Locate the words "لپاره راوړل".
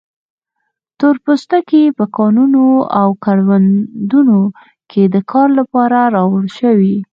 5.59-6.49